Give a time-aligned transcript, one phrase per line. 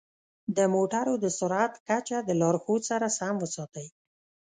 [0.57, 3.87] د موټرو د سرعت کچه د لارښود سره سم وساتئ.